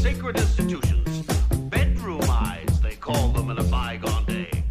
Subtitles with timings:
[0.00, 1.26] sacred institutions.
[1.68, 4.64] Bedroom eyes, they called them in a bygone day.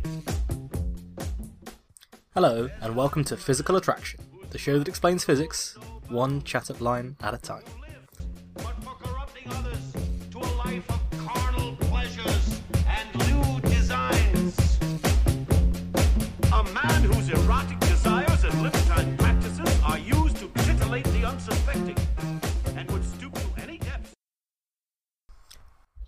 [2.34, 4.20] Hello, and welcome to Physical Attraction,
[4.50, 5.78] the show that explains physics,
[6.08, 7.62] one chat up line at a time.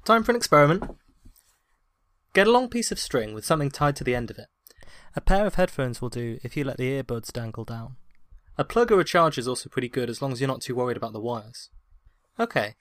[0.03, 0.83] Time for an experiment.
[2.33, 4.47] Get a long piece of string with something tied to the end of it.
[5.15, 7.97] A pair of headphones will do if you let the earbuds dangle down.
[8.57, 10.73] A plug or a charger is also pretty good as long as you're not too
[10.73, 11.69] worried about the wires.
[12.39, 12.75] Okay,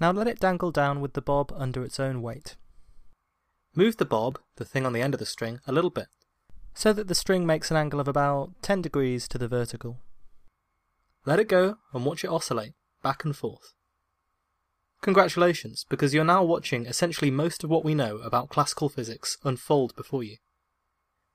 [0.00, 2.56] now let it dangle down with the bob under its own weight.
[3.74, 6.06] Move the bob, the thing on the end of the string, a little bit,
[6.72, 9.98] so that the string makes an angle of about 10 degrees to the vertical.
[11.26, 13.74] Let it go and watch it oscillate back and forth.
[15.00, 19.94] Congratulations, because you're now watching essentially most of what we know about classical physics unfold
[19.94, 20.38] before you.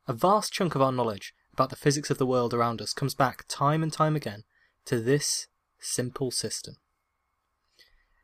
[0.06, 3.16] A vast chunk of our knowledge about the physics of the world around us comes
[3.16, 4.44] back time and time again
[4.86, 5.48] to this
[5.80, 6.76] simple system.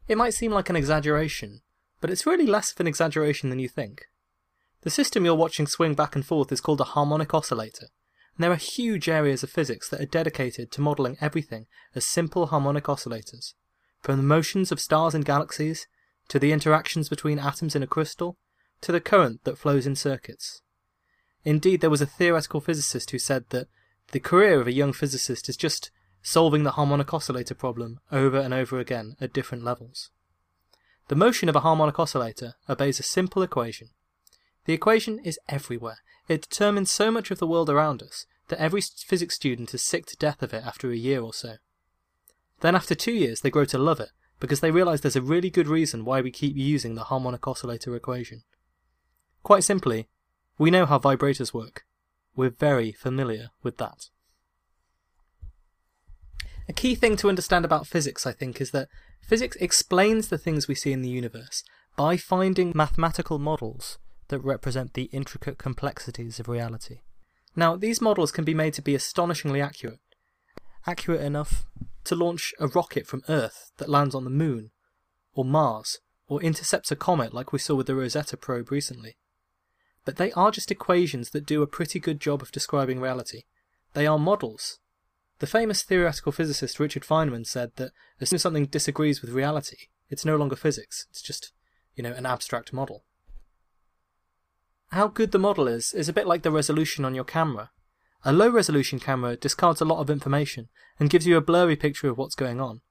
[0.08, 1.62] It might seem like an exaggeration,
[2.02, 4.06] but it's really less of an exaggeration than you think.
[4.82, 7.88] The system you're watching swing back and forth is called a harmonic oscillator,
[8.36, 12.48] and there are huge areas of physics that are dedicated to modelling everything as simple
[12.48, 13.54] harmonic oscillators,
[14.02, 15.88] from the motions of stars and galaxies,
[16.30, 18.38] to the interactions between atoms in a crystal,
[18.82, 20.62] to the current that flows in circuits.
[21.44, 23.68] Indeed, there was a theoretical physicist who said that
[24.12, 28.54] the career of a young physicist is just solving the harmonic oscillator problem over and
[28.54, 30.12] over again at different levels.
[31.08, 33.90] The motion of a harmonic oscillator obeys a simple equation.
[34.66, 36.00] The equation is everywhere.
[36.28, 40.06] It determines so much of the world around us that every physics student is sick
[40.08, 41.56] to death of it after a year or so.
[42.62, 44.10] Then, after two years, they grow to love it
[44.40, 47.96] because they realize there's a really good reason why we keep using the harmonic oscillator
[47.96, 48.44] equation.
[49.44, 50.08] Quite simply,
[50.58, 51.86] we know how vibrators work.
[52.36, 54.10] We're very familiar with that.
[56.68, 58.90] A key thing to understand about physics, I think, is that
[59.22, 61.64] physics explains the things we see in the universe
[61.98, 67.00] by finding mathematical models that represent the intricate complexities of reality.
[67.56, 70.00] Now, these models can be made to be astonishingly accurate.
[70.90, 71.68] Accurate enough
[72.06, 74.72] to launch a rocket from Earth that lands on the Moon,
[75.36, 79.16] or Mars, or intercepts a comet like we saw with the Rosetta probe recently.
[80.04, 83.44] But they are just equations that do a pretty good job of describing reality.
[83.94, 84.80] They are models.
[85.38, 89.90] The famous theoretical physicist Richard Feynman said that as soon as something disagrees with reality,
[90.10, 91.52] it's no longer physics, it's just,
[91.94, 93.04] you know, an abstract model.
[94.88, 97.70] How good the model is is a bit like the resolution on your camera.
[98.26, 100.68] A low resolution camera discards a lot of information
[101.00, 102.82] and gives you a blurry picture of what's going on.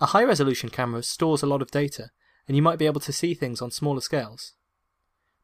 [0.00, 2.10] A high resolution camera stores a lot of data,
[2.46, 4.54] and you might be able to see things on smaller scales.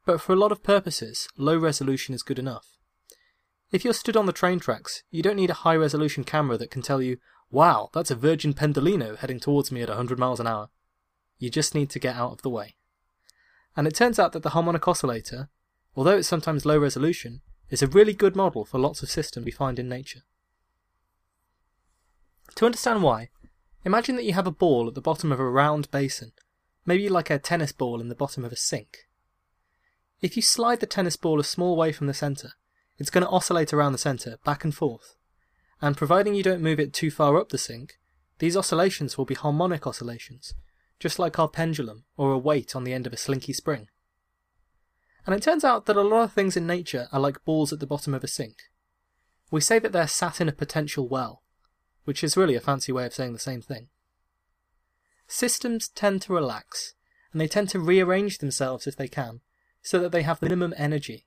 [0.05, 2.67] But for a lot of purposes, low resolution is good enough.
[3.73, 6.71] If you're stood on the train tracks, you don't need a high resolution camera that
[6.71, 7.19] can tell you,
[7.51, 10.69] wow, that's a Virgin Pendolino heading towards me at 100 miles an hour.
[11.39, 12.77] You just need to get out of the way.
[13.77, 15.49] And it turns out that the harmonic oscillator,
[15.97, 19.53] although it's sometimes low resolution, is a really good model for lots of systems we
[19.53, 20.23] find in nature.
[22.57, 23.29] To understand why,
[23.85, 26.33] imagine that you have a ball at the bottom of a round basin,
[26.85, 28.99] maybe like a tennis ball in the bottom of a sink.
[30.21, 32.53] If you slide the tennis ball a small way from the centre,
[32.99, 35.17] it's going to oscillate around the centre, back and forth.
[35.83, 37.99] And providing you don't move it too far up the sink,
[38.39, 40.55] these oscillations will be harmonic oscillations,
[40.99, 43.89] just like our pendulum or a weight on the end of a slinky spring.
[45.27, 47.81] And it turns out that a lot of things in nature are like balls at
[47.81, 48.57] the bottom of a sink.
[49.51, 51.43] We say that they're sat in a potential well,
[52.05, 53.89] which is really a fancy way of saying the same thing.
[55.27, 56.95] Systems tend to relax,
[57.33, 59.41] and they tend to rearrange themselves if they can,
[59.83, 61.27] so that they have the minimum energy.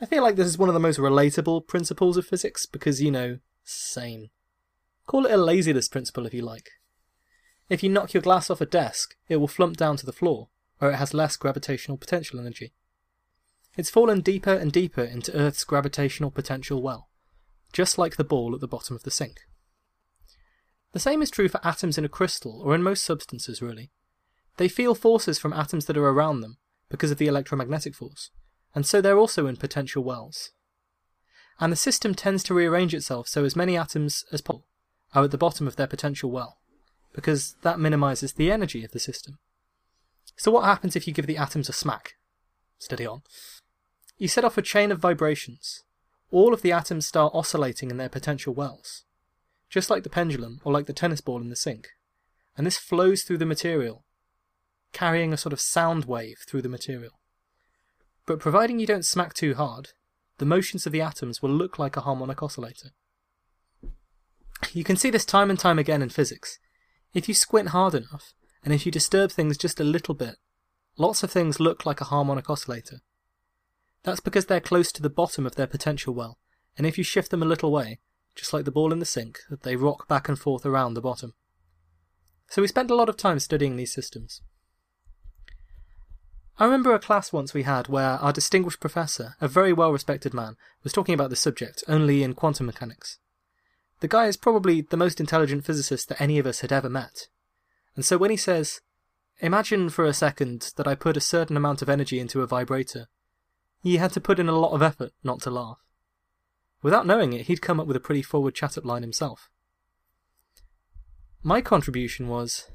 [0.00, 3.10] I feel like this is one of the most relatable principles of physics because, you
[3.10, 4.30] know, same.
[5.06, 6.70] Call it a laziness principle if you like.
[7.68, 10.48] If you knock your glass off a desk, it will flump down to the floor,
[10.78, 12.72] where it has less gravitational potential energy.
[13.76, 17.08] It's fallen deeper and deeper into Earth's gravitational potential well,
[17.72, 19.40] just like the ball at the bottom of the sink.
[20.92, 23.92] The same is true for atoms in a crystal, or in most substances, really.
[24.56, 26.58] They feel forces from atoms that are around them
[26.88, 28.30] because of the electromagnetic force,
[28.74, 30.50] and so they're also in potential wells.
[31.60, 34.66] And the system tends to rearrange itself so as many atoms as possible
[35.14, 36.58] are at the bottom of their potential well,
[37.12, 39.38] because that minimizes the energy of the system.
[40.36, 42.14] So, what happens if you give the atoms a smack?
[42.80, 43.22] Steady on.
[44.16, 45.84] You set off a chain of vibrations.
[46.32, 49.04] All of the atoms start oscillating in their potential wells,
[49.68, 51.88] just like the pendulum or like the tennis ball in the sink.
[52.56, 54.04] And this flows through the material,
[54.92, 57.20] carrying a sort of sound wave through the material.
[58.26, 59.90] But providing you don't smack too hard,
[60.38, 62.92] the motions of the atoms will look like a harmonic oscillator.
[64.72, 66.58] You can see this time and time again in physics.
[67.12, 68.32] If you squint hard enough,
[68.64, 70.36] and if you disturb things just a little bit,
[71.00, 73.00] lots of things look like a harmonic oscillator.
[74.02, 76.38] That's because they're close to the bottom of their potential well,
[76.76, 77.98] and if you shift them a little way,
[78.34, 81.32] just like the ball in the sink, they rock back and forth around the bottom.
[82.48, 84.42] So we spent a lot of time studying these systems.
[86.58, 90.34] I remember a class once we had where our distinguished professor, a very well respected
[90.34, 93.18] man, was talking about the subject only in quantum mechanics.
[94.00, 97.28] The guy is probably the most intelligent physicist that any of us had ever met.
[97.96, 98.82] And so when he says,
[99.42, 103.08] Imagine for a second that I put a certain amount of energy into a vibrator,
[103.82, 105.78] he had to put in a lot of effort not to laugh.
[106.82, 109.50] Without knowing it, he'd come up with a pretty forward chat up line himself.
[111.42, 112.70] My contribution was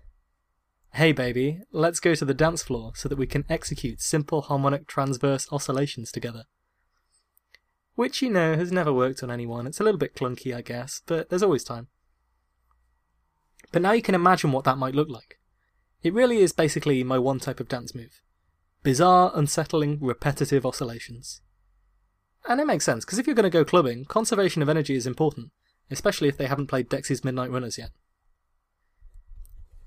[0.94, 4.88] Hey baby, let's go to the dance floor so that we can execute simple harmonic
[4.88, 6.45] transverse oscillations together.
[7.94, 9.67] Which, you know, has never worked on anyone.
[9.67, 11.89] It's a little bit clunky, I guess, but there's always time.
[13.71, 15.38] But now you can imagine what that might look like.
[16.03, 18.21] It really is basically my one type of dance move
[18.83, 21.42] bizarre, unsettling, repetitive oscillations.
[22.47, 25.07] And it makes sense, because if you're going to go clubbing, conservation of energy is
[25.07, 25.50] important,
[25.89, 27.89] especially if they haven't played Dexy's Midnight Runners yet.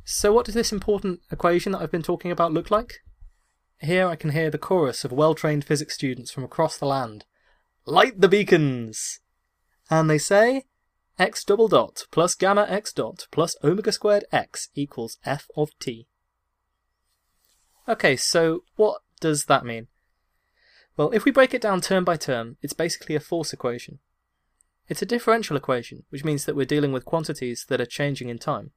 [0.05, 2.95] So, what does this important equation that I've been talking about look like?
[3.81, 7.25] Here I can hear the chorus of well trained physics students from across the land.
[7.87, 9.21] Light the beacons!
[9.91, 10.65] And they say
[11.19, 16.07] x double dot plus gamma x dot plus omega squared x equals f of t.
[17.89, 19.89] Okay, so what does that mean?
[20.97, 23.99] Well, if we break it down term by term, it's basically a force equation.
[24.89, 28.39] It's a differential equation, which means that we're dealing with quantities that are changing in
[28.39, 28.71] time.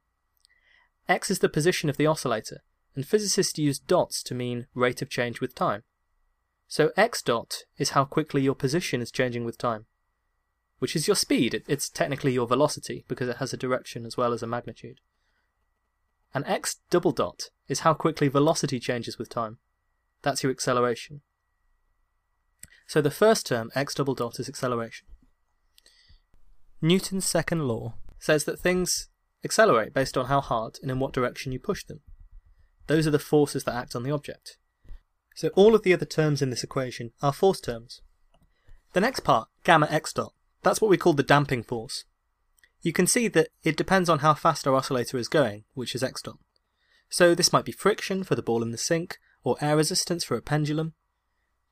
[1.08, 2.62] x is the position of the oscillator,
[2.94, 5.82] and physicists use dots to mean rate of change with time.
[6.68, 9.86] So x dot is how quickly your position is changing with time,
[10.82, 11.62] which is your speed.
[11.68, 14.98] It's technically your velocity because it has a direction as well as a magnitude.
[16.34, 19.58] An x double dot is how quickly velocity changes with time.
[20.22, 21.20] That's your acceleration.
[22.88, 25.06] So the first term, x double dot, is acceleration.
[26.80, 29.08] Newton's second law says that things
[29.44, 32.00] accelerate based on how hard and in what direction you push them.
[32.88, 34.58] Those are the forces that act on the object.
[35.36, 38.00] So all of the other terms in this equation are force terms.
[38.94, 40.32] The next part, gamma x dot,
[40.62, 42.04] that's what we call the damping force.
[42.82, 46.02] You can see that it depends on how fast our oscillator is going, which is
[46.02, 46.38] x dot.
[47.08, 50.36] So this might be friction for the ball in the sink, or air resistance for
[50.36, 50.94] a pendulum.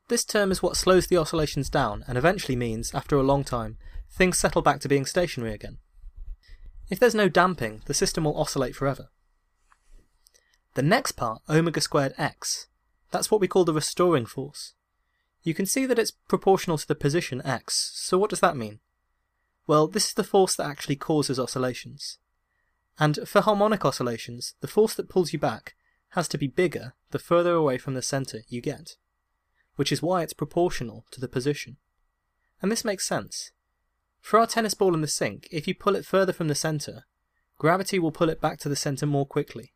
[0.09, 3.79] This term is what slows the oscillations down and eventually means, after a long time,
[4.11, 5.79] things settle back to being stationary again.
[6.91, 9.11] If there's no damping, the system will oscillate forever.
[10.75, 12.67] The next part, omega squared x,
[13.11, 14.75] that's what we call the restoring force.
[15.43, 18.81] You can see that it's proportional to the position x, so what does that mean?
[19.67, 22.19] Well, this is the force that actually causes oscillations.
[22.99, 25.75] And for harmonic oscillations, the force that pulls you back
[26.11, 28.97] has to be bigger the further away from the centre you get,
[29.77, 31.77] which is why it's proportional to the position.
[32.61, 33.53] And this makes sense.
[34.21, 37.05] For our tennis ball in the sink, if you pull it further from the centre,
[37.57, 39.73] gravity will pull it back to the centre more quickly.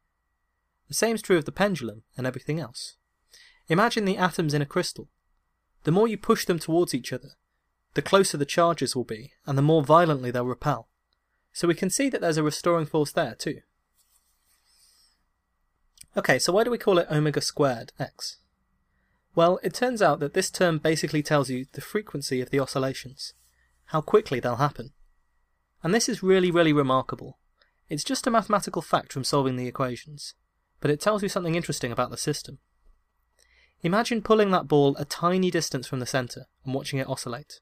[0.88, 2.96] The same is true of the pendulum and everything else.
[3.68, 5.08] Imagine the atoms in a crystal.
[5.84, 7.30] The more you push them towards each other,
[7.94, 10.88] the closer the charges will be, and the more violently they'll repel.
[11.52, 13.60] So we can see that there's a restoring force there too.
[16.16, 18.38] Okay, so why do we call it omega squared x?
[19.34, 23.34] Well, it turns out that this term basically tells you the frequency of the oscillations,
[23.86, 24.92] how quickly they'll happen.
[25.82, 27.38] And this is really, really remarkable.
[27.88, 30.34] It's just a mathematical fact from solving the equations,
[30.80, 32.58] but it tells you something interesting about the system.
[33.82, 37.60] Imagine pulling that ball a tiny distance from the centre and watching it oscillate.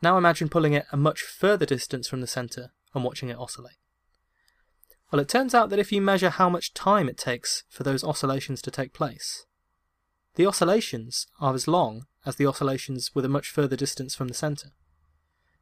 [0.00, 3.78] Now imagine pulling it a much further distance from the centre and watching it oscillate.
[5.10, 8.04] Well, it turns out that if you measure how much time it takes for those
[8.04, 9.46] oscillations to take place,
[10.34, 14.34] the oscillations are as long as the oscillations with a much further distance from the
[14.34, 14.72] centre.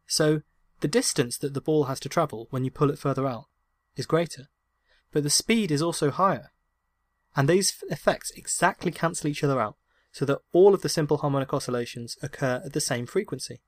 [0.07, 0.43] So,
[0.81, 3.45] the distance that the ball has to travel when you pull it further out
[3.97, 4.49] is greater,
[5.12, 6.51] but the speed is also higher.
[7.35, 9.77] And these effects exactly cancel each other out,
[10.11, 13.61] so that all of the simple harmonic oscillations occur at the same frequency.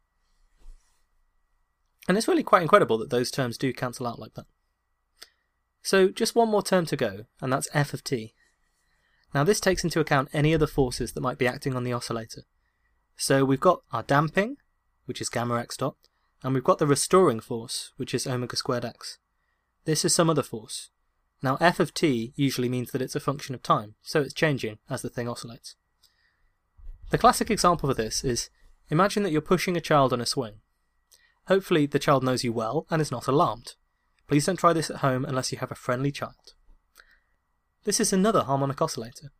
[2.06, 4.46] And it's really quite incredible that those terms do cancel out like that.
[5.82, 8.34] So just one more term to go, and that's f of t.
[9.34, 12.42] Now this takes into account any other forces that might be acting on the oscillator.
[13.16, 14.56] So we've got our damping,
[15.06, 15.96] which is gamma x dot,
[16.42, 19.18] and we've got the restoring force, which is omega squared x.
[19.84, 20.90] This is some other force.
[21.44, 24.78] Now f of t usually means that it's a function of time, so it's changing
[24.88, 25.76] as the thing oscillates.
[27.10, 28.48] The classic example for this is
[28.88, 30.60] imagine that you're pushing a child on a swing.
[31.48, 33.74] Hopefully the child knows you well and is not alarmed.
[34.26, 36.54] Please don't try this at home unless you have a friendly child.
[37.84, 39.30] This is another harmonic oscillator.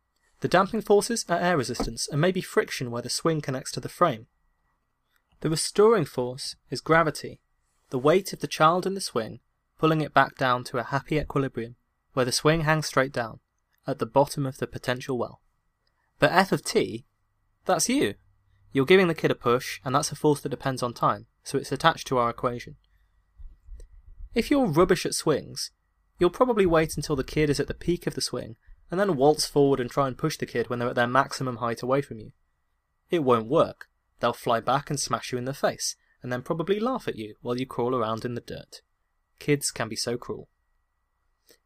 [0.41, 3.89] The damping forces are air resistance and maybe friction where the swing connects to the
[3.89, 4.27] frame.
[5.39, 7.41] The restoring force is gravity,
[7.89, 9.39] the weight of the child in the swing
[9.79, 11.77] pulling it back down to a happy equilibrium
[12.15, 13.39] where the swing hangs straight down
[13.85, 15.41] at the bottom of the potential well.
[16.17, 17.05] But F of t,
[17.65, 18.15] that's you.
[18.71, 21.57] You're giving the kid a push, and that's a force that depends on time, so
[21.57, 22.77] it's attached to our equation.
[24.33, 25.71] If you're rubbish at swings,
[26.17, 28.55] you'll probably wait until the kid is at the peak of the swing
[28.91, 31.57] and then waltz forward and try and push the kid when they're at their maximum
[31.57, 32.31] height away from you.
[33.09, 33.87] It won't work.
[34.19, 37.35] They'll fly back and smash you in the face, and then probably laugh at you
[37.41, 38.81] while you crawl around in the dirt.
[39.39, 40.49] Kids can be so cruel.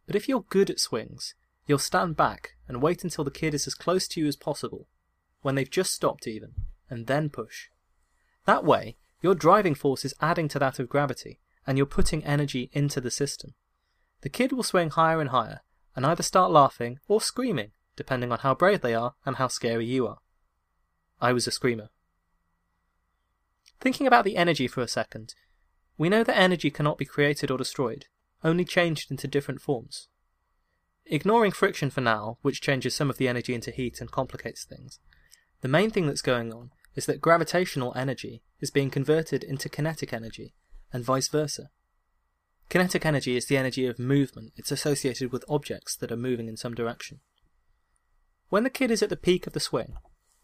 [0.10, 1.36] But if you're good at swings,
[1.68, 4.88] you'll stand back and wait until the kid is as close to you as possible,
[5.44, 6.56] when they've just stopped even,
[6.90, 7.68] and then push.
[8.46, 11.38] That way, your driving force is adding to that of gravity,
[11.68, 13.54] and you're putting energy into the system.
[14.22, 15.62] The kid will swing higher and higher,
[15.96, 19.86] and either start laughing or screaming, depending on how brave they are and how scary
[19.86, 20.18] you are.
[21.22, 21.90] I was a screamer.
[23.80, 25.36] Thinking about the energy for a second,
[26.00, 28.08] we know that energy cannot be created or destroyed,
[28.44, 30.08] only changed into different forms.
[31.06, 35.00] Ignoring friction for now, which changes some of the energy into heat and complicates things,
[35.62, 40.14] the main thing that's going on is that gravitational energy is being converted into kinetic
[40.14, 40.54] energy,
[40.94, 41.70] and vice versa.
[42.70, 44.54] Kinetic energy is the energy of movement.
[44.56, 47.20] It's associated with objects that are moving in some direction.
[48.50, 49.96] When the kid is at the peak of the swing,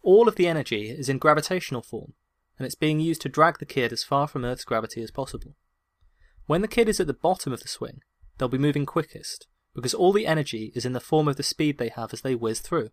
[0.02, 2.14] all of the energy is in gravitational form,
[2.58, 5.56] and it's being used to drag the kid as far from Earth's gravity as possible.
[6.48, 8.02] When the kid is at the bottom of the swing,
[8.38, 11.78] they'll be moving quickest, because all the energy is in the form of the speed
[11.78, 12.90] they have as they whiz through.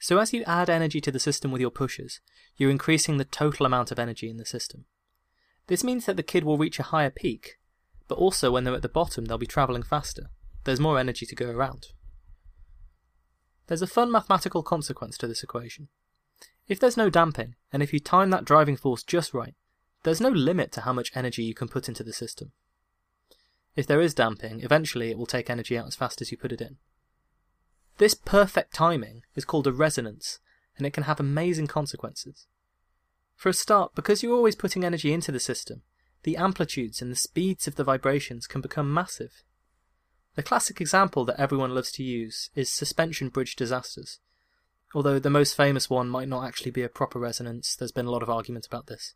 [0.00, 2.20] So as you add energy to the system with your pushes,
[2.56, 4.84] you're increasing the total amount of energy in the system.
[5.68, 7.58] This means that the kid will reach a higher peak,
[8.08, 10.30] but also when they're at the bottom, they'll be travelling faster.
[10.64, 11.86] There's more energy to go around.
[13.68, 15.88] There's a fun mathematical consequence to this equation.
[16.68, 19.54] If there's no damping, and if you time that driving force just right,
[20.02, 22.52] there's no limit to how much energy you can put into the system.
[23.74, 26.52] If there is damping, eventually it will take energy out as fast as you put
[26.52, 26.76] it in.
[27.98, 30.40] This perfect timing is called a resonance,
[30.76, 32.46] and it can have amazing consequences.
[33.36, 35.82] For a start, because you're always putting energy into the system,
[36.22, 39.42] the amplitudes and the speeds of the vibrations can become massive.
[40.34, 44.18] The classic example that everyone loves to use is suspension bridge disasters.
[44.94, 48.10] Although the most famous one might not actually be a proper resonance, there's been a
[48.10, 49.14] lot of argument about this.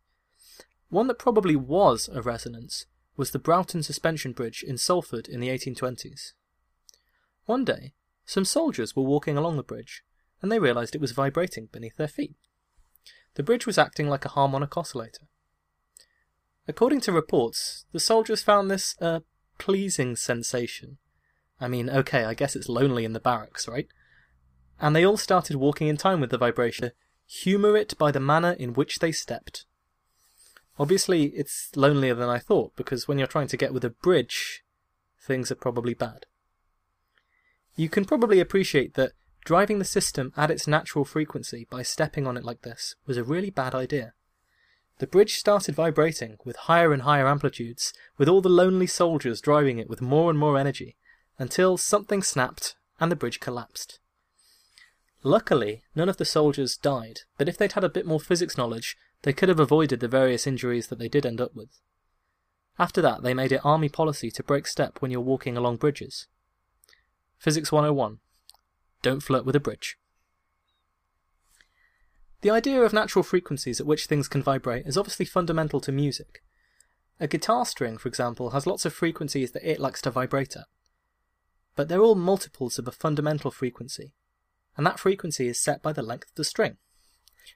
[0.89, 5.49] One that probably was a resonance was the Broughton Suspension Bridge in Salford in the
[5.49, 6.33] 1820s.
[7.47, 10.03] One day, some soldiers were walking along the bridge,
[10.43, 12.37] and they realised it was vibrating beneath their feet.
[13.35, 15.29] The bridge was acting like a harmonic oscillator.
[16.69, 19.23] According to reports, the soldiers found this a
[19.59, 20.99] pleasing sensation.
[21.61, 23.87] I mean, okay, I guess it's lonely in the barracks, right?
[24.81, 26.91] And they all started walking in time with the vibration,
[27.27, 29.65] humour it by the manner in which they stepped.
[30.79, 34.63] Obviously, it's lonelier than I thought, because when you're trying to get with a bridge,
[35.21, 36.27] things are probably bad.
[37.77, 39.13] You can probably appreciate that
[39.45, 43.25] driving the system at its natural frequency by stepping on it like this was a
[43.25, 44.13] really bad idea.
[44.99, 49.79] The bridge started vibrating with higher and higher amplitudes, with all the lonely soldiers driving
[49.79, 50.97] it with more and more energy,
[51.39, 54.01] until something snapped and the bridge collapsed.
[55.27, 58.97] Luckily, none of the soldiers died, but if they'd had a bit more physics knowledge,
[59.23, 61.81] they could have avoided the various injuries that they did end up with.
[62.79, 66.29] After that, they made it army policy to break step when you're walking along bridges.
[67.39, 68.21] Physics 101
[69.03, 69.99] Don't flirt with a bridge.
[72.43, 76.45] The idea of natural frequencies at which things can vibrate is obviously fundamental to music.
[77.19, 80.67] A guitar string, for example, has lots of frequencies that it likes to vibrate at.
[81.75, 84.13] But they're all multiples of a fundamental frequency,
[84.77, 86.77] and that frequency is set by the length of the string.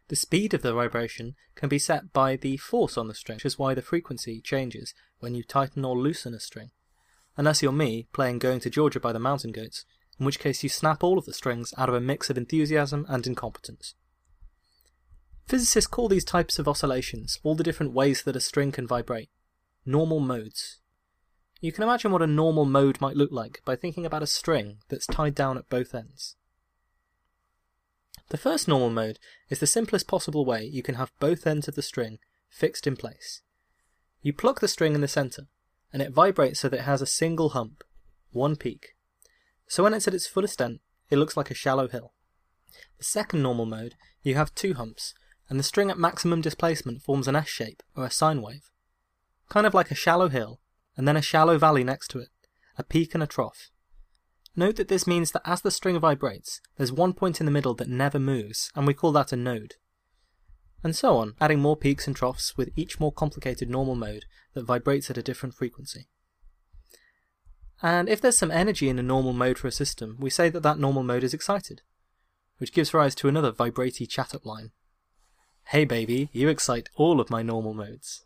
[0.09, 3.45] The speed of the vibration can be set by the force on the string, which
[3.45, 6.71] is why the frequency changes when you tighten or loosen a string.
[7.37, 9.85] Unless you're me, playing Going to Georgia by the Mountain Goats,
[10.19, 13.07] in which case you snap all of the strings out of a mix of enthusiasm
[13.09, 13.95] and incompetence.
[15.47, 19.31] Physicists call these types of oscillations, all the different ways that a string can vibrate,
[19.85, 20.81] normal modes.
[21.61, 24.79] You can imagine what a normal mode might look like by thinking about a string
[24.89, 26.37] that's tied down at both ends.
[28.31, 29.19] The first normal mode
[29.49, 32.19] is the simplest possible way you can have both ends of the string
[32.49, 33.43] fixed in place.
[34.23, 35.49] You pluck the string in the center,
[35.93, 37.83] and it vibrates so that it has a single hump,
[38.31, 38.95] one peak.
[39.67, 42.13] so when it's at its full extent, it looks like a shallow hill.
[42.99, 45.13] The second normal mode, you have two humps,
[45.49, 48.71] and the string at maximum displacement forms an S shape, or a sine wave.
[49.49, 50.61] Kind of like a shallow hill,
[50.97, 52.29] and then a shallow valley next to it,
[52.79, 53.71] a peak and a trough.
[54.57, 57.75] Note that this means that as the string vibrates, there's one point in the middle
[57.75, 59.75] that never moves, and we call that a node.
[60.83, 64.65] And so on, adding more peaks and troughs with each more complicated normal mode that
[64.65, 66.09] vibrates at a different frequency.
[67.83, 70.63] And if there's some energy in a normal mode for a system, we say that
[70.63, 71.83] that normal mode is excited,
[72.59, 74.71] which gives rise to another vibratey chat up line.
[75.67, 78.25] Hey baby, you excite all of my normal modes.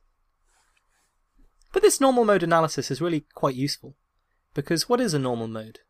[1.72, 3.96] But this normal mode analysis is really quite useful,
[4.54, 5.80] because what is a normal mode?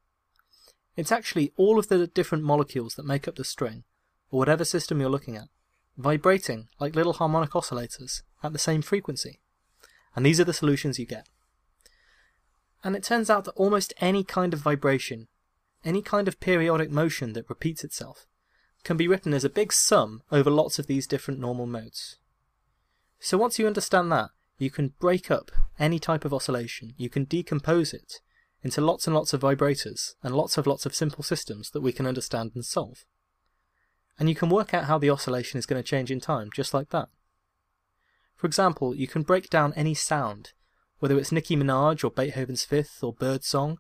[0.97, 3.85] It's actually all of the different molecules that make up the string,
[4.31, 5.49] or whatever system you're looking at,
[5.97, 9.41] vibrating like little harmonic oscillators at the same frequency.
[10.15, 11.29] And these are the solutions you get.
[12.85, 15.29] And it turns out that almost any kind of vibration,
[15.85, 18.27] any kind of periodic motion that repeats itself,
[18.85, 22.19] can be written as a big sum over lots of these different normal modes.
[23.19, 27.25] So once you understand that, you can break up any type of oscillation, you can
[27.25, 28.21] decompose it
[28.65, 31.93] into lots and lots of vibrators and lots of lots of simple systems that we
[31.93, 33.05] can understand and solve.
[34.19, 36.75] And you can work out how the oscillation is going to change in time, just
[36.75, 37.09] like that.
[38.35, 40.53] For example, you can break down any sound
[41.05, 43.79] whether it's Nicki Minaj or Beethoven's Fifth or Bird Song,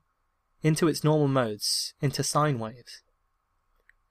[0.61, 3.03] into its normal modes, into sine waves.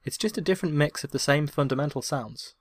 [0.02, 2.56] It's just a different mix of the same fundamental sounds.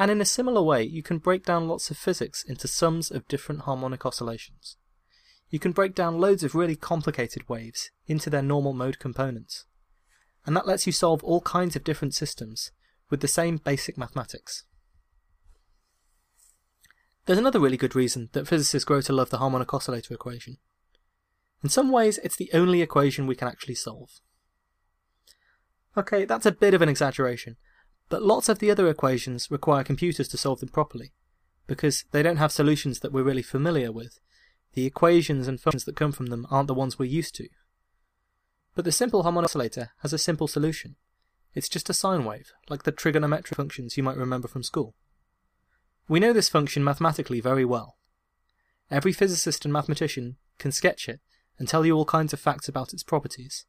[0.00, 3.28] And in a similar way, you can break down lots of physics into sums of
[3.28, 4.76] different harmonic oscillations.
[5.52, 9.66] You can break down loads of really complicated waves into their normal mode components.
[10.46, 12.72] And that lets you solve all kinds of different systems
[13.10, 14.64] with the same basic mathematics.
[17.26, 20.56] There's another really good reason that physicists grow to love the harmonic oscillator equation.
[21.62, 24.08] In some ways, it's the only equation we can actually solve.
[25.98, 27.58] Okay, that's a bit of an exaggeration,
[28.08, 31.12] but lots of the other equations require computers to solve them properly,
[31.66, 34.18] because they don't have solutions that we're really familiar with.
[34.74, 37.48] The equations and functions that come from them aren't the ones we're used to.
[38.74, 40.96] But the simple harmonic oscillator has a simple solution.
[41.54, 44.94] It's just a sine wave, like the trigonometric functions you might remember from school.
[46.08, 47.98] We know this function mathematically very well.
[48.90, 51.20] Every physicist and mathematician can sketch it
[51.58, 53.66] and tell you all kinds of facts about its properties.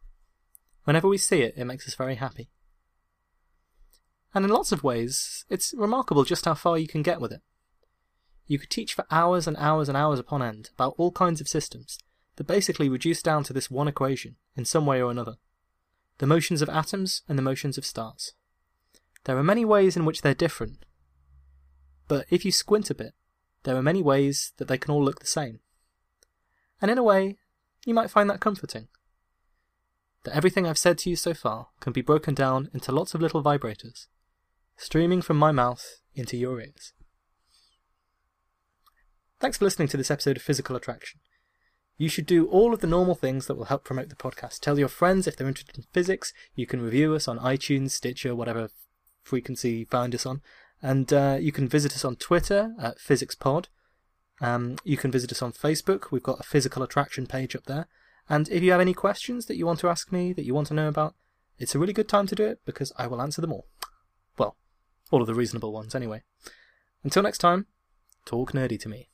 [0.86, 2.50] Whenever we see it, it makes us very happy.
[4.34, 7.42] And in lots of ways, it's remarkable just how far you can get with it.
[8.46, 11.48] You could teach for hours and hours and hours upon end about all kinds of
[11.48, 11.98] systems
[12.36, 15.36] that basically reduce down to this one equation in some way or another
[16.20, 18.34] the motions of atoms and the motions of stars.
[19.24, 20.86] There are many ways in which they're different,
[22.08, 23.14] but if you squint a bit,
[23.64, 25.60] there are many ways that they can all look the same.
[26.82, 27.38] And in a way,
[27.86, 28.88] you might find that comforting.
[30.24, 33.22] That everything I've said to you so far can be broken down into lots of
[33.22, 34.08] little vibrators,
[34.78, 36.94] streaming from my mouth into your ears.
[39.44, 41.20] Thanks for listening to this episode of Physical Attraction.
[41.98, 44.62] You should do all of the normal things that will help promote the podcast.
[44.62, 46.32] Tell your friends if they're interested in physics.
[46.56, 48.70] You can review us on iTunes, Stitcher, whatever
[49.22, 50.42] frequency you find us on.
[50.82, 53.66] And uh, you can visit us on Twitter at PhysicsPod.
[54.40, 56.10] Um, you can visit us on Facebook.
[56.10, 57.90] We've got a physical attraction page up there.
[58.30, 60.68] And if you have any questions that you want to ask me, that you want
[60.68, 61.16] to know about,
[61.60, 63.68] it's a really good time to do it because I will answer them all.
[64.38, 64.56] Well,
[65.12, 66.24] all of the reasonable ones, anyway.
[67.04, 67.66] Until next time,
[68.24, 69.10] talk nerdy to me.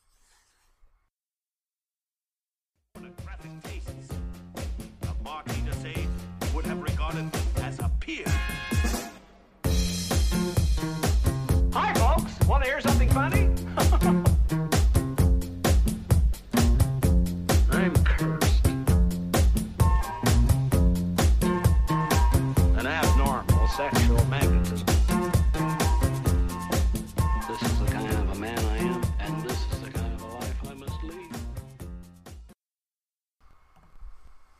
[13.20, 13.49] Hi,